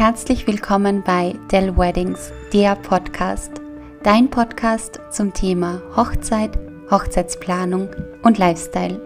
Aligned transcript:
Herzlich 0.00 0.46
willkommen 0.46 1.02
bei 1.02 1.34
Dell 1.52 1.76
Weddings, 1.76 2.32
der 2.54 2.74
Podcast. 2.74 3.60
Dein 4.02 4.30
Podcast 4.30 4.98
zum 5.10 5.34
Thema 5.34 5.82
Hochzeit, 5.94 6.58
Hochzeitsplanung 6.90 7.90
und 8.22 8.38
Lifestyle. 8.38 8.98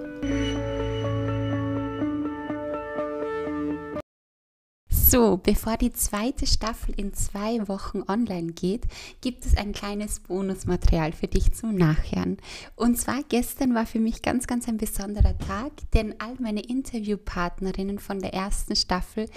So, 5.15 5.37
bevor 5.37 5.77
die 5.77 5.93
zweite 5.93 6.45
Staffel 6.45 6.95
in 6.97 7.15
zwei 7.15 7.69
Wochen 7.69 8.03
online 8.09 8.53
geht, 8.53 8.87
gibt 9.21 9.47
es 9.47 9.57
ein 9.57 9.73
kleines 9.73 10.19
Bonusmaterial 10.19 11.13
für 11.13 11.29
dich 11.29 11.53
zum 11.55 11.77
Nachhören. 11.77 12.39
Und 12.75 12.99
zwar 12.99 13.23
gestern 13.29 13.77
war 13.77 13.87
für 13.87 14.01
mich 14.01 14.23
ganz, 14.23 14.49
ganz 14.49 14.67
ein 14.67 14.77
besonderer 14.77 15.39
Tag, 15.39 15.71
denn 15.93 16.17
all 16.19 16.35
meine 16.41 16.63
Interviewpartnerinnen 16.63 18.01
von 18.01 18.19
der 18.19 18.35
ersten 18.35 18.75
Staffel 18.75 19.29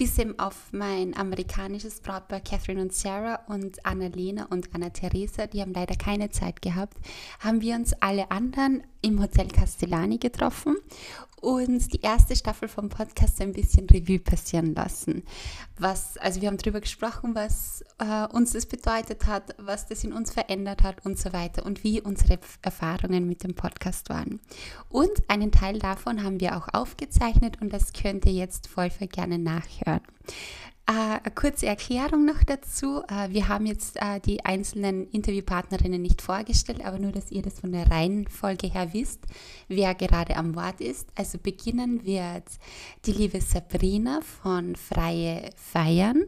bis 0.00 0.16
eben 0.16 0.38
auf 0.38 0.72
mein 0.72 1.14
amerikanisches 1.14 2.00
Brautpaar 2.00 2.40
Catherine 2.40 2.80
und 2.80 2.90
Sarah 2.90 3.40
und 3.48 3.84
Annalena 3.84 4.46
und 4.46 4.74
Anna-Theresa, 4.74 5.46
die 5.46 5.60
haben 5.60 5.74
leider 5.74 5.94
keine 5.94 6.30
Zeit 6.30 6.62
gehabt, 6.62 6.96
haben 7.38 7.60
wir 7.60 7.74
uns 7.74 7.92
alle 8.00 8.30
anderen 8.30 8.82
im 9.02 9.20
Hotel 9.20 9.48
Castellani 9.48 10.16
getroffen 10.16 10.76
und 11.40 11.92
die 11.92 12.00
erste 12.00 12.36
Staffel 12.36 12.68
vom 12.68 12.88
Podcast 12.88 13.40
ein 13.40 13.52
bisschen 13.52 13.88
Revue 13.88 14.18
passieren 14.18 14.74
lassen. 14.74 15.22
Was, 15.78 16.16
also 16.18 16.40
wir 16.40 16.48
haben 16.48 16.58
darüber 16.58 16.80
gesprochen, 16.80 17.34
was 17.34 17.82
äh, 17.98 18.26
uns 18.26 18.52
das 18.52 18.66
bedeutet 18.66 19.26
hat, 19.26 19.54
was 19.58 19.86
das 19.86 20.04
in 20.04 20.12
uns 20.12 20.32
verändert 20.32 20.82
hat 20.82 21.04
und 21.06 21.18
so 21.18 21.32
weiter 21.32 21.64
und 21.64 21.82
wie 21.82 22.00
unsere 22.00 22.38
Erfahrungen 22.62 23.26
mit 23.26 23.42
dem 23.42 23.54
Podcast 23.54 24.10
waren. 24.10 24.40
Und 24.90 25.10
einen 25.28 25.50
Teil 25.50 25.78
davon 25.78 26.22
haben 26.22 26.40
wir 26.40 26.56
auch 26.56 26.68
aufgezeichnet 26.72 27.60
und 27.60 27.72
das 27.72 27.92
könnt 27.92 28.26
ihr 28.26 28.32
jetzt 28.32 28.68
voll 28.68 28.90
gerne 28.90 29.38
nachhören. 29.38 29.89
Äh, 30.90 31.20
eine 31.22 31.34
kurze 31.34 31.66
Erklärung 31.66 32.24
noch 32.24 32.42
dazu. 32.42 33.02
Äh, 33.06 33.30
wir 33.30 33.46
haben 33.46 33.64
jetzt 33.66 33.96
äh, 33.96 34.18
die 34.18 34.44
einzelnen 34.44 35.08
Interviewpartnerinnen 35.10 36.02
nicht 36.02 36.20
vorgestellt, 36.20 36.84
aber 36.84 36.98
nur, 36.98 37.12
dass 37.12 37.30
ihr 37.30 37.42
das 37.42 37.60
von 37.60 37.70
der 37.70 37.88
Reihenfolge 37.88 38.66
her 38.66 38.92
wisst, 38.92 39.20
wer 39.68 39.94
gerade 39.94 40.36
am 40.36 40.56
Wort 40.56 40.80
ist. 40.80 41.08
Also 41.14 41.38
beginnen 41.38 42.04
wird 42.04 42.44
die 43.06 43.12
liebe 43.12 43.40
Sabrina 43.40 44.20
von 44.20 44.74
Freie 44.74 45.50
Feiern. 45.54 46.24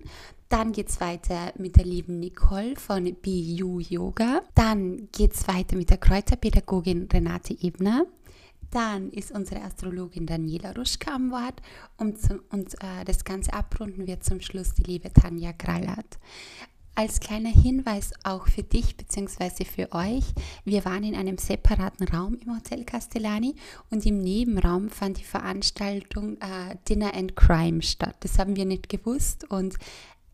Dann 0.49 0.71
geht 0.71 0.91
es 0.91 1.01
weiter 1.01 1.53
mit 1.59 1.77
der 1.77 1.85
lieben 1.85 2.21
Nicole 2.21 2.77
von 2.77 3.05
BU 3.05 3.81
Yoga. 3.81 4.43
Dann 4.55 5.09
geht 5.11 5.33
es 5.33 5.49
weiter 5.49 5.77
mit 5.77 5.91
der 5.91 5.97
Kräuterpädagogin 5.97 7.09
Renate 7.13 7.57
Ebner. 7.61 8.05
Dann 8.73 9.11
ist 9.11 9.31
unsere 9.31 9.63
Astrologin 9.63 10.27
Daniela 10.27 10.73
Ruschka 10.73 11.15
am 11.15 11.31
Wort 11.31 11.61
und, 11.99 12.19
zum, 12.19 12.41
und 12.51 12.75
äh, 12.83 13.05
das 13.05 13.23
Ganze 13.23 13.53
abrunden 13.53 14.07
wird 14.07 14.25
zum 14.25 14.41
Schluss 14.41 14.73
die 14.73 14.83
liebe 14.83 15.13
Tanja 15.13 15.53
Grallert. 15.53 16.19
Als 16.95 17.21
kleiner 17.21 17.51
Hinweis 17.51 18.13
auch 18.23 18.49
für 18.49 18.63
dich 18.63 18.97
bzw. 18.97 19.65
für 19.65 19.93
euch, 19.93 20.25
wir 20.65 20.85
waren 20.87 21.05
in 21.05 21.15
einem 21.15 21.37
separaten 21.37 22.09
Raum 22.09 22.39
im 22.45 22.55
Hotel 22.55 22.85
Castellani 22.85 23.55
und 23.91 24.05
im 24.07 24.19
Nebenraum 24.19 24.89
fand 24.89 25.19
die 25.19 25.25
Veranstaltung 25.25 26.39
äh, 26.39 26.77
Dinner 26.89 27.15
and 27.15 27.37
Crime 27.37 27.83
statt. 27.83 28.17
Das 28.21 28.39
haben 28.39 28.57
wir 28.57 28.65
nicht 28.65 28.89
gewusst 28.89 29.51
und 29.51 29.77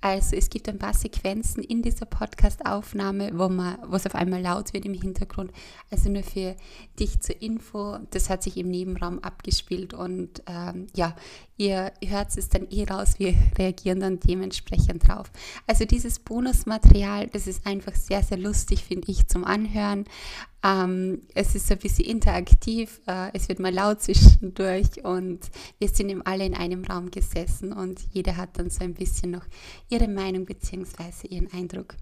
also 0.01 0.37
es 0.37 0.49
gibt 0.49 0.69
ein 0.69 0.79
paar 0.79 0.95
Sequenzen 0.95 1.63
in 1.63 1.83
dieser 1.83 2.07
Podcast-Aufnahme, 2.07 3.33
wo 3.35 3.97
es 3.97 4.07
auf 4.07 4.15
einmal 4.15 4.41
laut 4.41 4.73
wird 4.73 4.85
im 4.85 4.95
Hintergrund. 4.95 5.51
Also 5.91 6.09
nur 6.09 6.23
für 6.23 6.55
dich 7.01 7.19
zur 7.21 7.43
Info, 7.43 7.99
das 8.11 8.31
hat 8.31 8.45
sich 8.45 8.57
im 8.57 8.69
Nebenraum 8.69 9.19
abgespielt 9.19 9.95
und 9.95 10.43
ähm, 10.47 10.87
ja, 10.95 11.17
ihr 11.57 11.93
hört 12.05 12.37
es 12.37 12.49
dann 12.49 12.69
eh 12.71 12.85
raus, 12.85 13.15
wir 13.19 13.35
reagieren 13.59 13.99
dann 13.99 14.21
dementsprechend 14.21 15.09
drauf. 15.09 15.33
Also 15.67 15.85
dieses 15.85 16.21
Bonusmaterial, 16.21 17.27
das 17.27 17.49
ist 17.49 17.67
einfach 17.67 17.97
sehr, 17.97 18.23
sehr 18.23 18.39
lustig, 18.39 18.85
finde 18.85 19.11
ich, 19.11 19.27
zum 19.27 19.45
Anhören. 19.45 20.05
Ähm, 20.65 21.21
es 21.35 21.55
ist 21.55 21.69
so 21.69 21.75
ein 21.75 21.81
bisschen 21.81 22.07
interaktiv, 22.07 23.01
äh, 23.07 23.31
es 23.33 23.49
wird 23.49 23.61
mal 23.61 23.73
laut 23.73 24.03
zwischendurch 24.03 25.05
und 25.05 25.41
wir 25.79 25.89
sind 25.89 26.09
eben 26.09 26.23
alle 26.23 26.47
in 26.47 26.55
einem 26.55 26.85
Raum 26.85 27.11
gesessen 27.11 27.73
und 27.73 28.01
jeder 28.13 28.37
hat 28.37 28.59
dann 28.59 28.69
so 28.69 28.83
ein 28.83 28.95
bisschen 28.95 29.31
noch 29.31 29.45
ihre 29.89 30.09
Meinung 30.09 30.47
bzw. 30.47 31.29
ihren 31.29 31.53
Eindruck 31.53 31.95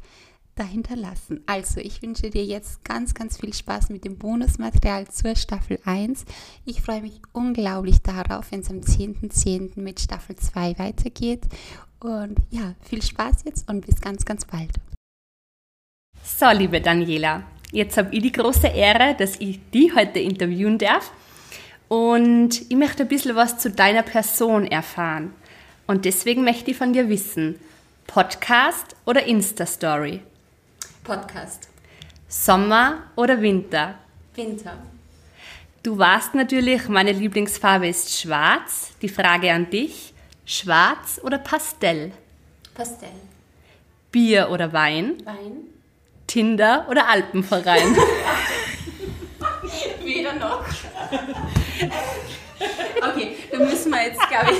dahinter 0.56 0.96
lassen. 0.96 1.42
Also, 1.46 1.80
ich 1.80 2.02
wünsche 2.02 2.30
dir 2.30 2.44
jetzt 2.44 2.82
ganz, 2.82 3.14
ganz 3.14 3.38
viel 3.38 3.52
Spaß 3.52 3.90
mit 3.90 4.04
dem 4.04 4.16
Bonusmaterial 4.16 5.06
zur 5.08 5.36
Staffel 5.36 5.78
1. 5.84 6.24
Ich 6.64 6.80
freue 6.80 7.02
mich 7.02 7.20
unglaublich 7.32 8.00
darauf, 8.00 8.50
wenn 8.50 8.60
es 8.60 8.70
am 8.70 8.78
10.10. 8.78 9.30
.10. 9.30 9.80
mit 9.80 10.00
Staffel 10.00 10.34
2 10.34 10.78
weitergeht. 10.78 11.44
Und 12.00 12.38
ja, 12.50 12.74
viel 12.80 13.02
Spaß 13.02 13.44
jetzt 13.44 13.68
und 13.68 13.86
bis 13.86 14.00
ganz, 14.00 14.24
ganz 14.24 14.44
bald. 14.46 14.72
So, 16.22 16.50
liebe 16.50 16.80
Daniela, 16.80 17.44
Jetzt 17.72 17.96
habe 17.96 18.14
ich 18.14 18.22
die 18.22 18.32
große 18.32 18.68
Ehre, 18.68 19.14
dass 19.18 19.36
ich 19.40 19.60
die 19.72 19.92
heute 19.94 20.20
interviewen 20.20 20.78
darf. 20.78 21.12
Und 21.88 22.62
ich 22.70 22.76
möchte 22.76 23.02
ein 23.02 23.08
bisschen 23.08 23.36
was 23.36 23.58
zu 23.58 23.70
deiner 23.70 24.02
Person 24.02 24.66
erfahren. 24.66 25.32
Und 25.86 26.04
deswegen 26.04 26.42
möchte 26.44 26.70
ich 26.70 26.76
von 26.76 26.92
dir 26.92 27.08
wissen, 27.08 27.58
Podcast 28.06 28.96
oder 29.04 29.24
Insta-Story? 29.24 30.20
Podcast. 31.04 31.68
Sommer 32.28 33.04
oder 33.14 33.40
Winter? 33.40 33.94
Winter. 34.34 34.76
Du 35.82 35.96
weißt 35.96 36.34
natürlich, 36.34 36.88
meine 36.88 37.12
Lieblingsfarbe 37.12 37.86
ist 37.86 38.20
schwarz. 38.20 38.90
Die 39.02 39.08
Frage 39.08 39.52
an 39.52 39.70
dich, 39.70 40.12
schwarz 40.44 41.20
oder 41.22 41.38
Pastell? 41.38 42.10
Pastell. 42.74 43.08
Bier 44.10 44.50
oder 44.50 44.72
Wein? 44.72 45.24
Wein. 45.24 45.75
Tinder 46.26 46.86
oder 46.88 47.08
Alpenverein? 47.08 47.96
Weder 50.02 50.32
noch. 50.34 50.64
Okay, 53.02 53.36
da 53.50 53.58
müssen 53.58 53.90
wir 53.92 54.02
jetzt, 54.04 54.20
glaube 54.28 54.52
ich. 54.52 54.58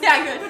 Sehr 0.00 0.16
gut. 0.20 0.40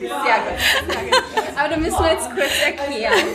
Sehr 0.00 0.38
gut. 0.40 0.58
Sehr 0.88 1.02
gut. 1.02 1.22
Aber 1.56 1.68
da 1.68 1.76
müssen 1.76 1.98
wir 1.98 2.12
jetzt 2.12 2.30
kurz 2.30 2.62
erklären. 2.64 3.28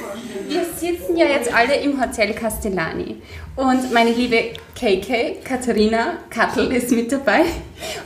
Wir 0.50 0.66
sitzen 0.66 1.16
ja 1.16 1.28
jetzt 1.28 1.54
alle 1.54 1.76
im 1.76 2.02
Hotel 2.02 2.34
Castellani. 2.34 3.22
Und 3.56 3.94
meine 3.94 4.12
liebe 4.12 4.54
KK, 4.74 5.44
Katharina 5.44 6.18
Kattel, 6.32 6.72
ist 6.72 6.90
mit 6.90 7.12
dabei. 7.12 7.42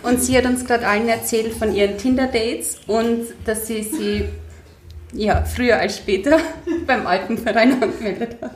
Und 0.04 0.22
sie 0.22 0.38
hat 0.38 0.46
uns 0.46 0.66
gerade 0.66 0.86
allen 0.86 1.08
erzählt 1.08 1.54
von 1.54 1.74
ihren 1.74 1.98
Tinder-Dates 1.98 2.82
und 2.88 3.28
dass 3.46 3.68
sie 3.68 3.84
sie 3.84 4.26
ja, 5.14 5.46
früher 5.46 5.80
als 5.80 5.98
später 5.98 6.38
beim 6.86 7.08
Alpenverein 7.08 7.82
angemeldet 7.82 8.36
hat. 8.42 8.56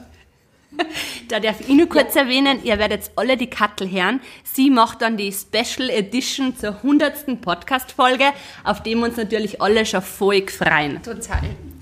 Da 1.30 1.40
darf 1.40 1.62
ich 1.62 1.70
nur 1.70 1.88
kurz 1.88 2.16
ja. 2.16 2.24
erwähnen, 2.24 2.60
ihr 2.66 2.78
werdet 2.80 3.10
alle 3.16 3.38
die 3.38 3.50
Kattel 3.50 3.90
hören. 3.90 4.20
Sie 4.44 4.70
macht 4.70 5.02
dann 5.02 5.16
die 5.16 5.32
Special 5.32 5.90
Edition 5.90 6.58
zur 6.58 6.76
100. 6.76 7.40
Podcast-Folge, 7.40 8.26
auf 8.66 8.84
dem 8.84 9.02
uns 9.02 9.16
natürlich 9.16 9.62
alle 9.62 9.86
schon 9.86 10.02
voll 10.02 10.46
freuen. 10.50 11.02
Total, 11.02 11.42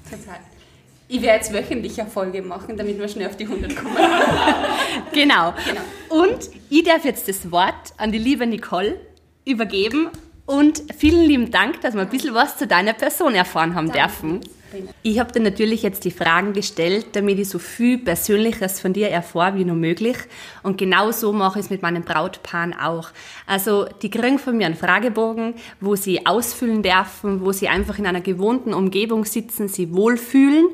total. 0.09 0.39
Ich 1.07 1.21
werde 1.21 1.37
jetzt 1.37 1.53
wöchentlich 1.53 1.99
eine 2.01 2.09
Folge 2.09 2.41
machen, 2.41 2.77
damit 2.77 2.97
wir 2.97 3.07
schnell 3.07 3.27
auf 3.27 3.37
die 3.37 3.43
100 3.43 3.75
kommen. 3.75 3.95
genau. 5.13 5.53
genau. 5.65 6.23
Und 6.23 6.49
ich 6.69 6.83
darf 6.83 7.05
jetzt 7.05 7.27
das 7.27 7.51
Wort 7.51 7.93
an 7.97 8.11
die 8.11 8.17
liebe 8.17 8.47
Nicole 8.47 8.99
übergeben 9.45 10.09
und 10.45 10.83
vielen 10.95 11.25
lieben 11.25 11.51
Dank, 11.51 11.81
dass 11.81 11.93
wir 11.93 12.01
ein 12.01 12.09
bisschen 12.09 12.33
was 12.33 12.57
zu 12.57 12.67
deiner 12.67 12.93
Person 12.93 13.35
erfahren 13.35 13.75
haben 13.75 13.91
Danke. 13.91 14.01
dürfen. 14.01 14.41
Ich 15.03 15.19
habe 15.19 15.31
dir 15.31 15.39
natürlich 15.39 15.83
jetzt 15.83 16.03
die 16.03 16.11
Fragen 16.11 16.53
gestellt, 16.53 17.07
damit 17.13 17.39
ich 17.39 17.49
so 17.49 17.59
viel 17.59 17.97
Persönliches 17.97 18.79
von 18.79 18.93
dir 18.93 19.09
erfahre 19.09 19.55
wie 19.55 19.65
nur 19.65 19.75
möglich. 19.75 20.17
Und 20.63 20.77
genau 20.77 21.11
so 21.11 21.31
mache 21.31 21.59
ich 21.59 21.65
es 21.65 21.71
mit 21.71 21.81
meinen 21.81 22.03
Brautpaaren 22.03 22.73
auch. 22.73 23.09
Also 23.47 23.85
die 24.01 24.09
kriegen 24.09 24.39
von 24.39 24.57
mir 24.57 24.65
einen 24.65 24.75
Fragebogen, 24.75 25.55
wo 25.79 25.95
sie 25.95 26.25
ausfüllen 26.25 26.83
dürfen, 26.83 27.41
wo 27.41 27.51
sie 27.51 27.69
einfach 27.69 27.97
in 27.99 28.07
einer 28.07 28.21
gewohnten 28.21 28.73
Umgebung 28.73 29.25
sitzen, 29.25 29.67
sie 29.67 29.93
wohlfühlen. 29.93 30.67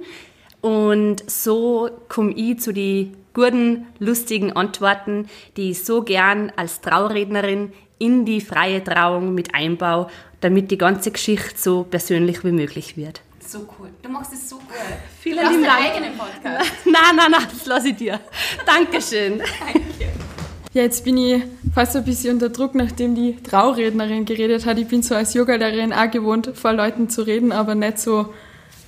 Und 0.61 1.29
so 1.29 1.89
komme 2.07 2.33
ich 2.33 2.59
zu 2.59 2.71
den 2.71 3.15
guten, 3.33 3.87
lustigen 3.99 4.51
Antworten, 4.53 5.27
die 5.57 5.71
ich 5.71 5.83
so 5.83 6.03
gern 6.03 6.51
als 6.55 6.81
Traurednerin 6.81 7.71
in 8.01 8.25
die 8.25 8.41
freie 8.41 8.83
Trauung 8.83 9.33
mit 9.33 9.53
einbaue, 9.53 10.07
damit 10.41 10.71
die 10.71 10.77
ganze 10.77 11.11
Geschichte 11.11 11.53
so 11.55 11.83
persönlich 11.83 12.43
wie 12.43 12.51
möglich 12.51 12.97
wird. 12.97 13.21
So 13.39 13.59
cool. 13.79 13.89
Du 14.01 14.09
machst 14.09 14.33
es 14.33 14.49
so 14.49 14.55
cool. 14.55 14.97
Vielen 15.19 15.47
lieben 15.47 15.63
Dank. 15.63 15.85
eigenen 15.85 16.17
Podcast. 16.17 16.71
Nein, 16.85 17.15
nein, 17.15 17.31
nein, 17.31 17.47
das 17.51 17.65
lasse 17.65 17.89
ich 17.89 17.95
dir. 17.97 18.19
Dankeschön. 18.65 19.39
Danke. 19.59 19.81
Ja, 20.73 20.83
jetzt 20.83 21.03
bin 21.03 21.17
ich 21.17 21.43
fast 21.75 21.97
ein 21.97 22.05
bisschen 22.05 22.35
unter 22.35 22.49
Druck, 22.49 22.75
nachdem 22.75 23.13
die 23.13 23.35
Traurednerin 23.43 24.23
geredet 24.23 24.65
hat. 24.65 24.79
Ich 24.79 24.87
bin 24.87 25.03
so 25.03 25.15
als 25.15 25.33
Yogalehrerin 25.33 25.91
auch 25.91 26.09
gewohnt, 26.09 26.51
vor 26.53 26.71
Leuten 26.71 27.09
zu 27.09 27.23
reden, 27.23 27.51
aber 27.51 27.75
nicht 27.75 27.99
so 27.99 28.33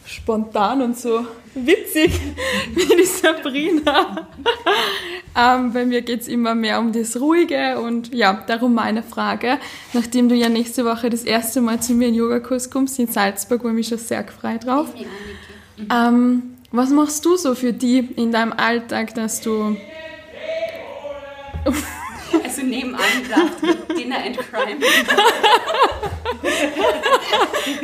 spontan 0.06 0.82
und 0.82 0.98
so 0.98 1.26
witzig 1.56 2.20
wie 2.76 2.96
die 2.96 3.06
Sabrina. 3.06 4.28
Ähm, 5.36 5.74
bei 5.74 5.86
mir 5.86 6.02
geht 6.02 6.22
es 6.22 6.28
immer 6.28 6.54
mehr 6.56 6.80
um 6.80 6.92
das 6.92 7.20
Ruhige 7.20 7.80
und 7.80 8.14
ja, 8.14 8.44
darum 8.48 8.74
meine 8.74 9.04
Frage. 9.04 9.58
Nachdem 9.94 10.30
du 10.30 10.36
ja 10.36 10.50
nächste 10.50 10.86
Woche 10.86 11.10
das 11.10 11.24
erste 11.24 11.62
Mal 11.62 11.82
zu 11.82 11.94
mir 11.94 12.10
in 12.10 12.16
Yogakurs 12.16 12.70
kommst 12.70 13.00
in 13.00 13.08
Salzburg, 13.08 13.64
war 13.64 13.76
ich 13.76 13.88
schon 13.88 13.98
sehr 13.98 14.24
gefreut 14.24 14.66
drauf. 14.66 14.88
Ähm, 15.92 16.56
was 16.72 16.90
machst 16.90 17.26
du 17.26 17.36
so 17.38 17.56
für 17.56 17.74
die 17.74 18.00
in 18.16 18.32
deinem 18.32 18.54
Alltag, 18.54 19.14
dass 19.16 19.42
du 19.42 19.76
nebenan 22.70 23.02
läuft 23.30 23.98
Dinner 23.98 24.18
and 24.18 24.38
Crime. 24.38 24.80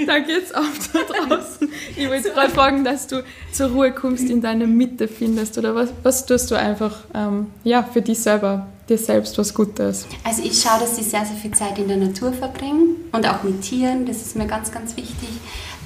da 0.07 0.19
geht's 0.19 0.53
auf 0.53 0.65
da 0.93 0.99
draußen. 0.99 1.69
Ich 1.95 2.09
wollte 2.09 2.31
gerade 2.31 2.51
fragen, 2.51 2.83
dass 2.83 3.07
du 3.07 3.23
zur 3.51 3.69
Ruhe 3.69 3.91
kommst, 3.91 4.29
in 4.29 4.41
deine 4.41 4.67
Mitte 4.67 5.07
findest 5.07 5.57
oder 5.57 5.75
was, 5.75 5.89
was 6.03 6.25
tust 6.25 6.51
du 6.51 6.55
einfach 6.55 6.97
ähm, 7.13 7.47
ja, 7.63 7.83
für 7.83 8.01
dich 8.01 8.19
selber, 8.19 8.67
dir 8.87 8.97
selbst 8.97 9.37
was 9.37 9.53
Gutes? 9.53 10.07
Also 10.23 10.43
ich 10.43 10.61
schaue, 10.61 10.79
dass 10.79 10.97
ich 10.97 11.05
sehr, 11.05 11.25
sehr 11.25 11.35
viel 11.35 11.51
Zeit 11.51 11.77
in 11.77 11.87
der 11.87 11.97
Natur 11.97 12.33
verbringe 12.33 12.95
und 13.11 13.27
auch 13.27 13.43
mit 13.43 13.61
Tieren, 13.61 14.05
das 14.05 14.17
ist 14.17 14.35
mir 14.35 14.47
ganz, 14.47 14.71
ganz 14.71 14.95
wichtig. 14.97 15.29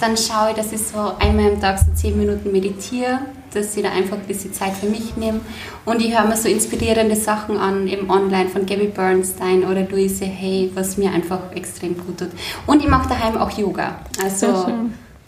Dann 0.00 0.16
schaue 0.16 0.50
ich, 0.50 0.56
dass 0.56 0.72
ich 0.72 0.80
so 0.80 1.12
einmal 1.18 1.52
am 1.52 1.60
Tag 1.60 1.78
so 1.78 1.86
zehn 1.94 2.18
Minuten 2.18 2.50
meditiere, 2.50 3.20
dass 3.54 3.76
ich 3.76 3.82
da 3.82 3.90
einfach 3.90 4.16
ein 4.16 4.26
bisschen 4.26 4.52
Zeit 4.52 4.72
für 4.72 4.86
mich 4.86 5.16
nehme. 5.16 5.40
Und 5.84 6.00
ich 6.00 6.16
höre 6.16 6.26
mir 6.26 6.36
so 6.36 6.48
inspirierende 6.48 7.16
Sachen 7.16 7.56
an, 7.56 7.86
eben 7.88 8.10
online 8.10 8.48
von 8.48 8.66
Gabby 8.66 8.88
Bernstein 8.88 9.64
oder 9.64 9.82
Louise 9.82 10.24
Hay, 10.24 10.70
was 10.74 10.96
mir 10.96 11.12
einfach 11.12 11.40
extrem 11.54 11.96
gut 11.96 12.18
tut. 12.18 12.30
Und 12.66 12.82
ich 12.82 12.88
mache 12.88 13.08
daheim 13.08 13.36
auch 13.36 13.50
Yoga. 13.56 14.00
Also 14.22 14.46
so 14.46 14.68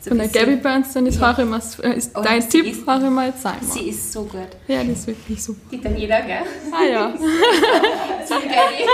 von 0.09 0.19
der 0.19 0.29
Gabby 0.29 0.57
Bernstein 0.57 1.07
ist, 1.07 1.21
ja. 1.21 1.33
immer, 1.33 1.59
ist 1.59 1.81
oh, 2.15 2.21
dein 2.23 2.49
Tipp, 2.49 2.67
ist, 2.67 2.89
auch 2.89 3.01
immer 3.01 3.37
Zeit. 3.37 3.63
Sie 3.63 3.89
ist 3.89 4.13
so 4.13 4.23
gut. 4.25 4.49
Ja, 4.69 4.85
die 4.85 4.93
ist 4.93 5.07
wirklich 5.07 5.43
super. 5.43 5.61
Die 5.71 5.81
Daniela, 5.81 6.21
gell? 6.21 6.43
Ah 6.73 6.85
ja. 6.85 7.13
so 8.29 8.35
Gabby. 8.35 8.85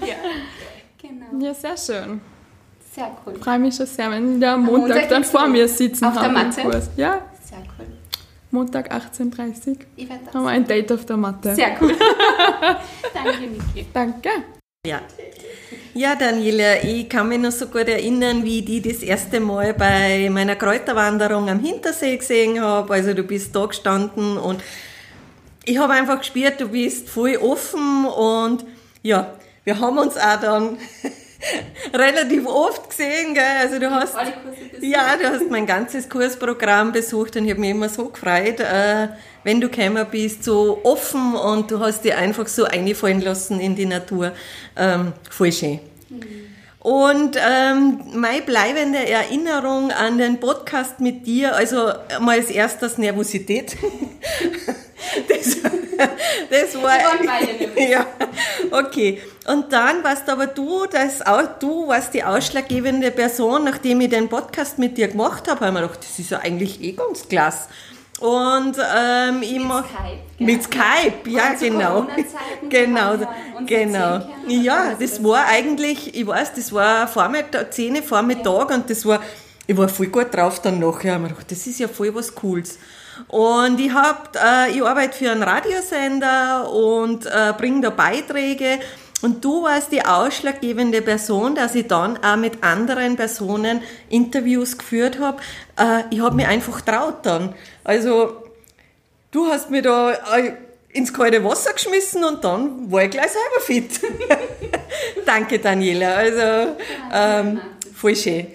ja. 0.06 0.14
Genau. 1.02 1.44
Ja, 1.44 1.52
sehr 1.52 1.76
schön. 1.76 2.20
Sehr 2.94 3.10
cool. 3.26 3.34
Ich 3.36 3.44
freue 3.44 3.58
mich 3.58 3.74
schon 3.74 3.86
sehr, 3.86 4.10
wenn 4.10 4.40
wir 4.40 4.52
am 4.52 4.64
Montag, 4.64 4.88
Montag 4.88 5.08
dann 5.10 5.24
vor 5.24 5.46
mir 5.46 5.68
sitzen 5.68 6.06
auf 6.06 6.18
der 6.18 6.30
Matte. 6.30 6.62
Ja. 6.96 7.20
Sehr 7.44 7.58
cool. 7.78 7.86
Montag 8.50 8.92
18.30 8.92 9.68
Uhr. 9.68 9.76
Ich 9.96 10.08
werde 10.08 10.24
das. 10.24 10.34
Haben 10.34 10.44
wir 10.44 10.50
ein 10.50 10.66
Date 10.66 10.92
auf 10.92 11.04
der 11.04 11.16
Matte. 11.16 11.54
Sehr 11.54 11.76
cool. 11.80 11.94
Danke, 13.14 13.46
Niki. 13.46 13.86
Danke. 13.92 14.30
Ja. 14.86 15.00
Ja, 15.94 16.14
Daniela, 16.14 16.82
ich 16.82 17.08
kann 17.08 17.28
mich 17.28 17.40
noch 17.40 17.50
so 17.50 17.66
gut 17.66 17.88
erinnern, 17.88 18.44
wie 18.44 18.60
ich 18.60 18.64
die 18.64 18.80
das 18.80 19.02
erste 19.02 19.40
Mal 19.40 19.74
bei 19.74 20.28
meiner 20.30 20.54
Kräuterwanderung 20.54 21.48
am 21.50 21.58
Hintersee 21.60 22.16
gesehen 22.16 22.60
habe. 22.60 22.94
Also 22.94 23.14
du 23.14 23.24
bist 23.24 23.54
da 23.54 23.66
gestanden 23.66 24.38
und 24.38 24.62
ich 25.64 25.76
habe 25.78 25.94
einfach 25.94 26.18
gespürt, 26.18 26.60
du 26.60 26.68
bist 26.68 27.08
voll 27.08 27.36
offen 27.36 28.06
und 28.06 28.64
ja, 29.02 29.34
wir 29.64 29.80
haben 29.80 29.98
uns 29.98 30.16
auch 30.16 30.40
dann 30.40 30.78
relativ 31.94 32.46
oft 32.46 32.90
gesehen, 32.90 33.34
gell? 33.34 33.44
Also 33.60 33.78
du 33.78 33.90
hast, 33.90 34.14
ja, 34.80 35.16
du 35.16 35.28
hast 35.28 35.50
mein 35.50 35.66
ganzes 35.66 36.08
Kursprogramm 36.08 36.92
besucht 36.92 37.36
und 37.36 37.44
ich 37.44 37.50
habe 37.50 37.60
mich 37.60 37.70
immer 37.70 37.88
so 37.88 38.08
gefreut, 38.08 38.60
äh, 38.60 39.08
wenn 39.44 39.60
du 39.60 39.68
gekommen 39.68 40.06
bist, 40.10 40.44
so 40.44 40.80
offen 40.82 41.34
und 41.34 41.70
du 41.70 41.80
hast 41.80 42.04
dich 42.04 42.14
einfach 42.14 42.48
so 42.48 42.64
einfallen 42.64 43.20
lassen 43.20 43.60
in 43.60 43.76
die 43.76 43.86
Natur. 43.86 44.32
Ähm, 44.76 45.12
voll 45.30 45.52
schön. 45.52 45.80
Mhm. 46.08 46.48
Und 46.80 47.36
ähm, 47.36 48.00
meine 48.14 48.42
bleibende 48.42 49.08
Erinnerung 49.08 49.90
an 49.90 50.16
den 50.16 50.38
Podcast 50.38 51.00
mit 51.00 51.26
dir, 51.26 51.54
also 51.54 51.92
mal 52.20 52.38
als 52.38 52.50
erstes 52.50 52.98
Nervosität. 52.98 53.76
das, 55.28 55.56
das 56.50 56.82
war. 56.82 56.98
ja, 57.76 58.06
okay. 58.70 59.22
Und 59.46 59.72
dann 59.72 60.04
warst 60.04 60.28
aber 60.28 60.46
du, 60.46 60.86
das, 60.86 61.20
du 61.58 61.88
warst 61.88 62.14
die 62.14 62.22
ausschlaggebende 62.22 63.10
Person, 63.10 63.64
nachdem 63.64 64.00
ich 64.00 64.10
den 64.10 64.28
Podcast 64.28 64.78
mit 64.78 64.96
dir 64.96 65.08
gemacht 65.08 65.48
habe, 65.48 65.60
habe 65.60 65.66
ich 65.66 65.72
mir 65.72 65.80
gedacht, 65.82 66.00
das 66.02 66.18
ist 66.18 66.30
ja 66.30 66.38
eigentlich 66.38 66.82
eh 66.82 66.92
ganz 66.92 67.28
klasse. 67.28 67.68
Und 68.20 68.76
ähm, 68.76 69.42
ich 69.42 69.58
mit 69.58 69.84
Skype. 69.84 70.38
Mit 70.38 70.62
Skype, 70.64 71.30
ja 71.30 71.54
genau. 71.54 72.06
Genau, 72.68 73.16
genau. 73.64 74.20
Ja, 74.48 74.94
das 74.98 75.22
war 75.22 75.46
eigentlich, 75.46 76.14
ich 76.16 76.26
weiß, 76.26 76.54
das 76.54 76.72
war 76.72 77.06
Vormittag, 77.06 77.72
10 77.72 78.02
Vormittag 78.02 78.70
und 78.70 78.90
das 78.90 79.06
war, 79.06 79.22
ich 79.66 79.76
war 79.76 79.88
voll 79.88 80.08
gut 80.08 80.34
drauf 80.34 80.60
dann 80.60 80.80
nachher. 80.80 81.14
Ich 81.14 81.20
mir 81.20 81.28
gedacht, 81.28 81.50
das 81.50 81.66
ist 81.66 81.78
ja 81.78 81.86
voll 81.86 82.12
was 82.12 82.34
Cooles. 82.34 82.78
Und 83.26 83.80
ich 83.80 83.92
hab, 83.92 84.36
äh, 84.36 84.70
ich 84.70 84.82
arbeite 84.82 85.16
für 85.16 85.30
einen 85.30 85.42
Radiosender 85.42 86.70
und 86.70 87.26
äh, 87.26 87.52
bringe 87.56 87.80
da 87.80 87.90
Beiträge. 87.90 88.78
Und 89.20 89.44
du 89.44 89.64
warst 89.64 89.90
die 89.90 90.04
ausschlaggebende 90.04 91.02
Person, 91.02 91.56
dass 91.56 91.74
ich 91.74 91.88
dann 91.88 92.22
auch 92.22 92.36
mit 92.36 92.62
anderen 92.62 93.16
Personen 93.16 93.80
Interviews 94.08 94.78
geführt 94.78 95.18
habe. 95.18 95.38
Äh, 95.76 96.04
ich 96.10 96.20
habe 96.20 96.36
mich 96.36 96.46
einfach 96.46 96.80
traut 96.80 97.26
dann. 97.26 97.54
Also 97.82 98.44
du 99.32 99.46
hast 99.48 99.70
mir 99.70 99.82
da 99.82 100.12
äh, 100.12 100.52
ins 100.90 101.12
kalte 101.12 101.42
Wasser 101.42 101.72
geschmissen 101.72 102.22
und 102.24 102.44
dann 102.44 102.90
war 102.90 103.04
ich 103.04 103.10
gleich 103.10 103.30
selber 103.30 103.60
fit. 103.60 104.00
Danke, 105.26 105.58
Daniela. 105.58 106.14
Also 106.14 106.76
ähm, 107.12 107.60
voll 107.94 108.14
schön. 108.14 108.46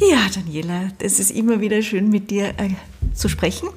Ja, 0.00 0.26
Daniela, 0.34 0.88
das 0.98 1.20
ist 1.20 1.30
immer 1.30 1.60
wieder 1.60 1.80
schön 1.80 2.10
mit 2.10 2.30
dir 2.30 2.48
äh, 2.58 2.70
zu 3.14 3.28
sprechen. 3.28 3.68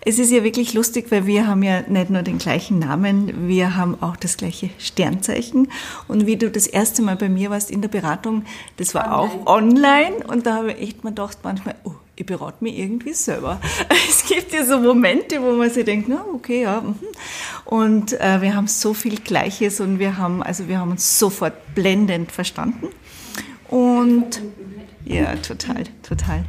Es 0.00 0.18
ist 0.18 0.32
ja 0.32 0.42
wirklich 0.42 0.74
lustig, 0.74 1.06
weil 1.10 1.26
wir 1.26 1.46
haben 1.46 1.62
ja 1.62 1.82
nicht 1.82 2.10
nur 2.10 2.22
den 2.22 2.38
gleichen 2.38 2.78
Namen, 2.78 3.48
wir 3.48 3.76
haben 3.76 4.00
auch 4.00 4.16
das 4.16 4.36
gleiche 4.36 4.70
Sternzeichen. 4.78 5.70
Und 6.08 6.26
wie 6.26 6.36
du 6.36 6.50
das 6.50 6.66
erste 6.66 7.02
Mal 7.02 7.16
bei 7.16 7.28
mir 7.28 7.50
warst 7.50 7.70
in 7.70 7.82
der 7.82 7.88
Beratung, 7.88 8.44
das 8.78 8.94
war 8.94 9.06
online. 9.06 9.44
auch 9.44 9.46
online. 9.46 10.26
Und 10.26 10.46
da 10.46 10.54
habe 10.56 10.72
ich 10.72 10.80
echt 10.80 11.04
mal 11.04 11.10
gedacht, 11.10 11.38
manchmal, 11.42 11.74
oh, 11.84 11.92
ich 12.16 12.24
berate 12.24 12.64
mich 12.64 12.78
irgendwie 12.78 13.12
selber. 13.12 13.60
Es 14.08 14.24
gibt 14.26 14.52
ja 14.52 14.64
so 14.64 14.78
Momente, 14.78 15.42
wo 15.42 15.52
man 15.52 15.70
sich 15.70 15.84
denkt, 15.84 16.08
na, 16.08 16.24
okay, 16.34 16.62
ja. 16.62 16.80
Mhm. 16.80 16.96
Und 17.66 18.18
äh, 18.20 18.40
wir 18.40 18.54
haben 18.54 18.66
so 18.66 18.94
viel 18.94 19.16
Gleiches 19.20 19.80
und 19.80 19.98
wir 19.98 20.16
haben, 20.16 20.42
also 20.42 20.68
wir 20.68 20.78
haben 20.78 20.92
uns 20.92 21.18
sofort 21.18 21.74
blendend 21.74 22.32
verstanden. 22.32 22.88
Und 23.68 24.40
ja, 25.08 25.36
total, 25.36 25.84
total. 26.02 26.44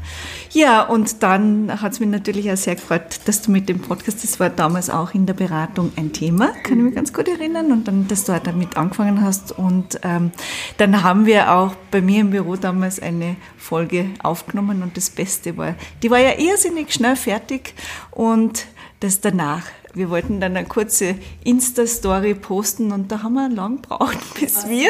Ja, 0.51 0.81
und 0.81 1.21
dann 1.21 1.79
hat 1.79 1.91
es 1.91 1.99
mich 1.99 2.09
natürlich 2.09 2.51
auch 2.51 2.57
sehr 2.57 2.73
gefreut, 2.73 3.19
dass 3.25 3.43
du 3.43 3.51
mit 3.51 3.69
dem 3.69 3.79
Podcast, 3.79 4.23
das 4.23 4.39
war 4.39 4.49
damals 4.49 4.89
auch 4.89 5.13
in 5.13 5.27
der 5.27 5.35
Beratung 5.35 5.91
ein 5.95 6.11
Thema, 6.11 6.47
kann 6.63 6.79
ich 6.79 6.83
mich 6.85 6.95
ganz 6.95 7.13
gut 7.13 7.27
erinnern, 7.27 7.71
und 7.71 7.87
dann, 7.87 8.07
dass 8.07 8.23
du 8.23 8.33
auch 8.33 8.39
damit 8.39 8.75
angefangen 8.75 9.21
hast. 9.21 9.51
Und 9.51 9.99
ähm, 10.01 10.31
dann 10.77 11.03
haben 11.03 11.27
wir 11.27 11.53
auch 11.53 11.75
bei 11.91 12.01
mir 12.01 12.21
im 12.21 12.31
Büro 12.31 12.55
damals 12.55 12.99
eine 12.99 13.35
Folge 13.57 14.09
aufgenommen 14.23 14.81
und 14.81 14.97
das 14.97 15.11
Beste 15.11 15.55
war, 15.55 15.75
die 16.01 16.09
war 16.09 16.19
ja 16.19 16.39
irrsinnig 16.39 16.91
schnell 16.91 17.15
fertig 17.15 17.75
und 18.09 18.65
das 19.01 19.21
danach 19.21 19.65
wir 19.97 20.09
wollten 20.09 20.39
dann 20.39 20.55
eine 20.55 20.67
kurze 20.67 21.15
Insta-Story 21.43 22.35
posten 22.35 22.91
und 22.91 23.11
da 23.11 23.23
haben 23.23 23.33
wir 23.33 23.49
lang 23.49 23.81
gebraucht, 23.81 24.17
bis 24.39 24.67
wir, 24.67 24.89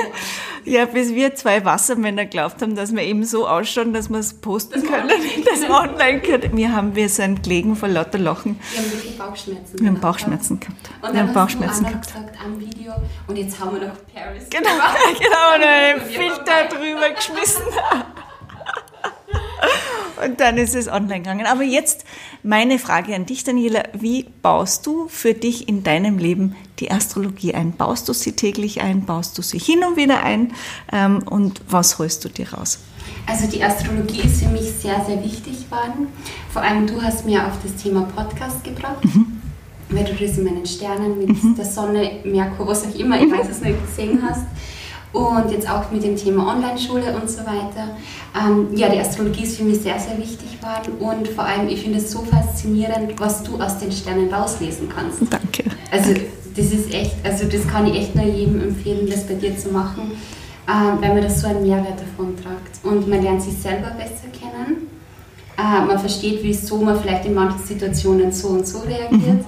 ja, 0.66 0.86
bis 0.86 1.14
wir 1.14 1.36
zwei 1.36 1.64
Wassermänner 1.66 2.26
glaubt 2.26 2.62
haben, 2.62 2.76
dass 2.76 2.94
wir 2.94 3.04
eben 3.04 3.24
so 3.24 3.48
ausschauen, 3.48 3.94
dass 3.94 4.10
wir 4.10 4.20
es 4.20 4.34
posten 4.34 4.82
das 4.82 4.84
können, 4.84 5.10
das 5.46 5.70
online 5.70 6.22
können. 6.22 6.58
Wir 6.58 6.74
haben, 6.74 6.96
wir 6.96 7.10
sind 7.10 7.44
gelegen 7.44 7.76
vor 7.76 7.90
lauter 7.90 8.20
Lachen. 8.20 8.60
Wir 8.72 8.82
haben 8.82 8.92
wirklich 8.92 9.18
Bauchschmerzen. 9.18 9.80
Wir 9.80 9.88
haben 9.88 10.00
Bauchschmerzen 10.00 10.60
gehabt. 10.60 10.90
Und 11.02 11.14
wir 11.14 11.20
haben 11.22 11.34
Bauchschmerzen 11.34 11.86
gehabt. 11.86 12.08
gesagt 12.08 12.32
am 12.44 12.60
Video 12.60 12.94
und 13.28 13.36
jetzt 13.38 13.60
haben 13.60 13.80
wir 13.80 13.88
noch 13.88 13.96
Paris. 14.14 14.48
Genau, 14.50 14.70
genau, 15.20 15.56
und 15.56 15.64
einen 15.64 16.02
Filter 16.02 16.68
drüber 16.70 17.10
geschmissen. 17.16 17.64
Und 20.24 20.40
dann 20.40 20.58
ist 20.58 20.76
es 20.76 20.88
online 20.88 21.20
gegangen. 21.20 21.46
Aber 21.46 21.64
jetzt 21.64 22.06
meine 22.44 22.80
Frage 22.80 23.16
an 23.16 23.26
dich, 23.26 23.44
Daniela. 23.44 23.84
Wie 23.94 24.26
baust 24.42 24.86
du 24.86 25.08
für 25.08 25.34
dich 25.34 25.68
in 25.68 25.84
deinem 25.84 26.18
Leben 26.18 26.56
die 26.80 26.92
Astrologie 26.92 27.54
ein? 27.54 27.74
Baust 27.74 28.08
du 28.10 28.14
sie 28.14 28.34
täglich 28.34 28.82
ein? 28.82 29.06
Baust 29.06 29.38
du 29.38 29.42
sie 29.42 29.60
hin 29.60 29.84
und 29.84 29.98
wieder 29.98 30.24
ein? 30.24 30.54
Ähm, 30.92 31.24
und 31.24 31.62
was 31.70 32.00
holst 32.00 32.26
du 32.26 32.30
dir 32.30 32.54
raus? 32.54 32.80
Also 33.26 33.48
die 33.48 33.64
Astrologie 33.64 34.22
ist 34.22 34.42
für 34.42 34.50
mich 34.50 34.72
sehr, 34.82 35.04
sehr 35.06 35.24
wichtig 35.24 35.66
geworden. 35.66 36.08
Vor 36.52 36.62
allem 36.62 36.88
du 36.88 37.02
hast 37.02 37.26
mir 37.26 37.46
auf 37.46 37.54
das 37.64 37.82
Thema 37.82 38.02
Podcast 38.04 38.64
gebracht. 38.64 39.04
Mhm 39.04 39.38
weil 39.90 40.04
du 40.04 40.14
das 40.14 40.38
in 40.38 40.44
meinen 40.44 40.66
Sternen 40.66 41.18
mit 41.18 41.44
mhm. 41.44 41.56
der 41.56 41.66
Sonne, 41.66 42.20
Merkur, 42.26 42.68
was 42.68 42.86
auch 42.86 42.96
immer, 42.96 43.22
ich 43.22 43.32
weiß 43.32 43.48
es 43.50 43.62
nicht, 43.62 43.80
gesehen 43.86 44.22
hast. 44.22 44.44
Und 45.14 45.52
jetzt 45.52 45.70
auch 45.70 45.90
mit 45.92 46.04
dem 46.04 46.16
Thema 46.16 46.54
Online-Schule 46.54 47.16
und 47.20 47.30
so 47.30 47.40
weiter. 47.40 47.96
Ähm, 48.38 48.68
ja, 48.76 48.90
die 48.90 49.00
Astrologie 49.00 49.44
ist 49.44 49.58
für 49.58 49.64
mich 49.64 49.80
sehr, 49.80 49.98
sehr 50.00 50.18
wichtig 50.18 50.60
geworden 50.60 50.94
und 51.00 51.28
vor 51.30 51.46
allem, 51.46 51.68
ich 51.70 51.82
finde 51.82 52.00
es 52.00 52.12
so 52.12 52.20
faszinierend, 52.20 53.20
was 53.20 53.44
du 53.44 53.60
aus 53.60 53.80
den 53.80 53.92
Sternen 53.92 54.32
rauslesen 54.34 54.90
kannst. 54.90 55.22
Danke. 55.30 55.64
Also 55.92 56.14
das 56.56 56.66
ist 56.66 56.94
echt, 56.94 57.16
also 57.24 57.46
das 57.46 57.68
kann 57.68 57.88
ich 57.88 57.96
echt 58.00 58.16
nur 58.16 58.26
jedem 58.26 58.62
empfehlen, 58.62 59.08
das 59.10 59.26
bei 59.26 59.36
dir 59.36 59.58
zu 59.58 59.70
machen, 59.70 60.12
ähm, 60.68 60.98
weil 61.00 61.14
man 61.14 61.22
das 61.22 61.42
so 61.42 61.48
einen 61.48 61.64
Mehrwert 61.64 62.00
davon 62.00 62.36
tragt. 62.36 62.84
Und 62.84 63.08
man 63.08 63.22
lernt 63.22 63.42
sich 63.42 63.58
selber 63.58 63.92
besser 63.92 64.28
kennen. 64.34 64.88
Äh, 65.58 65.86
man 65.86 65.98
versteht, 65.98 66.40
wieso 66.44 66.78
man 66.78 67.00
vielleicht 67.00 67.26
in 67.26 67.34
manchen 67.34 67.64
Situationen 67.64 68.32
so 68.32 68.50
und 68.50 68.68
so 68.68 68.80
reagiert. 68.80 69.12
Mhm. 69.12 69.46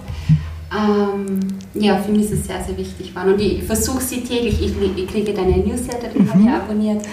Ähm, 0.72 1.40
ja, 1.74 1.98
für 1.98 2.12
mich 2.12 2.24
ist 2.24 2.34
es 2.34 2.48
sehr, 2.48 2.64
sehr 2.64 2.78
wichtig 2.78 3.10
geworden. 3.10 3.34
Und 3.34 3.42
ich 3.42 3.64
versuche 3.64 4.02
sie 4.02 4.22
täglich, 4.22 4.62
ich, 4.62 4.74
ich 4.98 5.08
kriege 5.08 5.34
deine 5.34 5.58
Newsletter, 5.58 6.08
den 6.08 6.26
mhm. 6.26 6.34
habe 6.34 6.42
ich 6.42 6.50
abonniert. 6.50 7.06